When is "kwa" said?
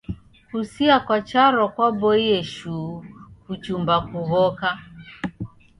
1.05-1.21